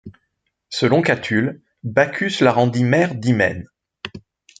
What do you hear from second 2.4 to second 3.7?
rendit mère d'Hymen.